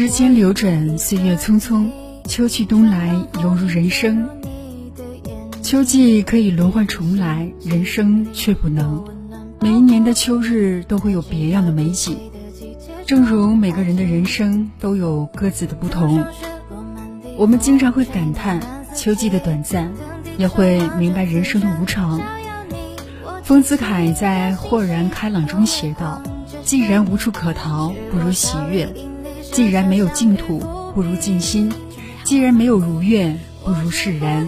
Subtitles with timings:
[0.00, 1.90] 时间流转，岁月匆匆，
[2.24, 4.30] 秋去冬来，犹如人生。
[5.62, 9.04] 秋季可以轮换重来，人生却不能。
[9.60, 12.16] 每一年的秋日都会有别样的美景，
[13.04, 16.24] 正如每个人的人生都有各自的不同。
[17.36, 19.92] 我们经常会感叹秋季的短暂，
[20.38, 22.18] 也会明白人生的无常。
[23.44, 26.22] 丰子恺在《豁然开朗》中写道
[26.64, 28.86] ：“既然无处可逃，不如喜悦；
[29.52, 30.58] 既然没有净土，
[30.94, 31.68] 不如静心；
[32.24, 34.46] 既然没有如愿，不如释然。”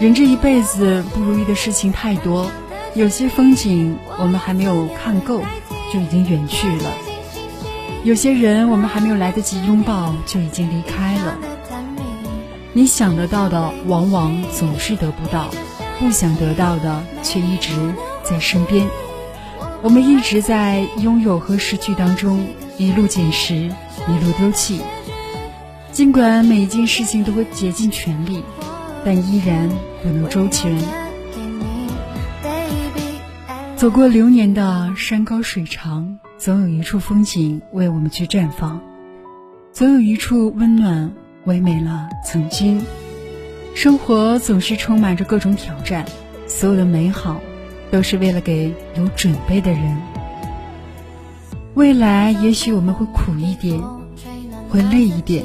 [0.00, 2.50] 人这一辈子不如意的事情太多。
[2.94, 5.42] 有些风景我们还没有看够，
[5.92, 6.90] 就已经远去了；
[8.04, 11.36] 有些人我们还没有来得及拥抱，就已经离开了。
[12.72, 15.50] 你想得到的，往往总是得不到；
[15.98, 17.72] 不想得到的，却一直
[18.22, 18.86] 在身边。
[19.82, 22.46] 我们一直在拥有和失去当中，
[22.78, 24.80] 一路捡拾，一路丢弃。
[25.90, 28.44] 尽管每一件事情都会竭尽全力，
[29.04, 29.68] 但依然
[30.00, 30.78] 不能周全。
[33.74, 38.80] 走过流年的山高水长，总有一处风景为我们去绽放，
[39.72, 41.12] 总有一处温暖
[41.46, 42.80] 唯美了曾经。
[43.74, 46.04] 生活总是充满着各种挑战，
[46.46, 47.40] 所有的美好
[47.90, 49.96] 都是为了给有准备的人。
[51.78, 53.80] 未来也许我们会苦一点，
[54.68, 55.44] 会累一点，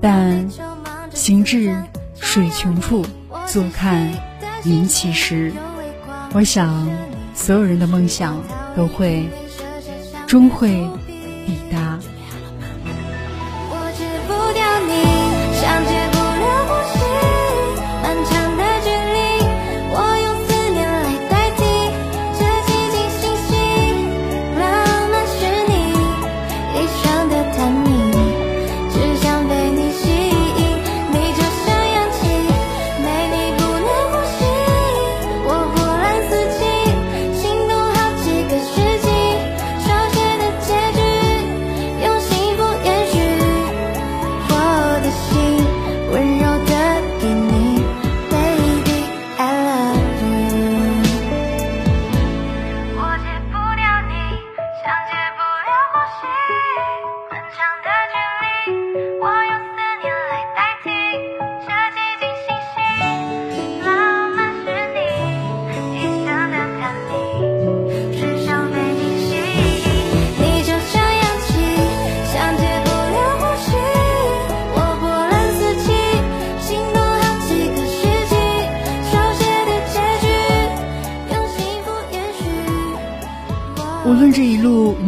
[0.00, 0.48] 但
[1.12, 1.76] 行至
[2.20, 3.04] 水穷处，
[3.48, 4.08] 坐看
[4.64, 5.52] 云起时。
[6.32, 6.88] 我想。
[7.34, 8.40] 所有人的梦想
[8.74, 9.28] 都会，
[10.26, 10.70] 终会
[11.44, 11.98] 抵达。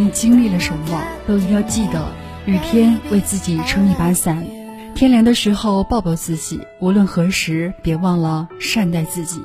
[0.09, 2.07] 经历了什么，都一定要记得：
[2.47, 4.47] 雨天为自己撑一把伞，
[4.95, 6.61] 天凉的时候抱抱自己。
[6.81, 9.41] 无论何时，别忘了善待自己。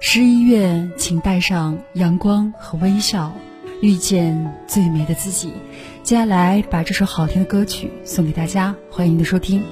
[0.00, 3.32] 十一月，请带上阳光和微笑，
[3.80, 5.52] 遇见最美的自己。
[6.02, 9.62] 接下来，把这首好听的歌曲送给大家，欢迎您的收听。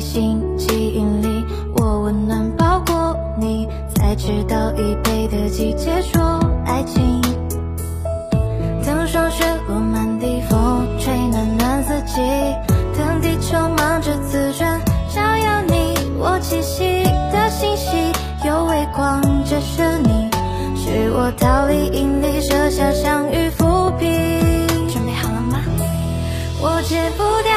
[0.00, 1.44] 心吸引力，
[1.76, 7.20] 我温暖包裹你，才知道一杯的季节说爱情。
[8.84, 12.20] 等霜雪落满地，风吹暖暖四季，
[12.96, 14.80] 等地球忙着自转，
[15.14, 18.10] 照耀你，我栖息的星系
[18.46, 20.30] 有微光折射你，
[20.74, 24.06] 是我逃离引力，设下相遇伏笔。
[24.88, 25.58] 准备好了吗？
[26.62, 27.49] 我戒不掉。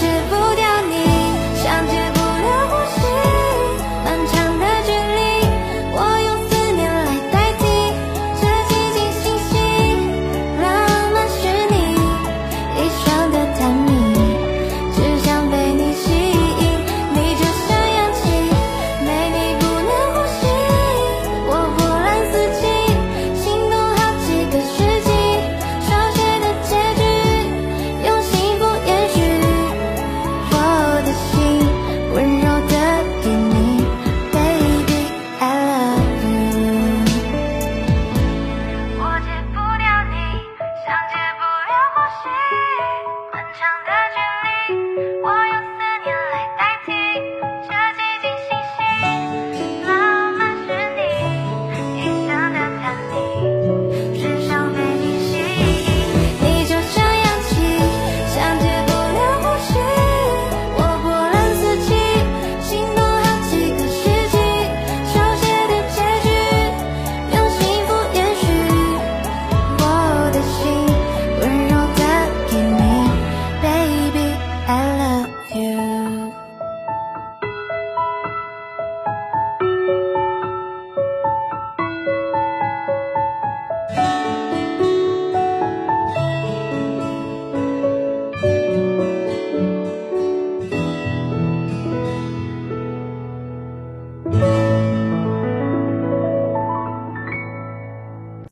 [0.00, 0.59] 解不掉。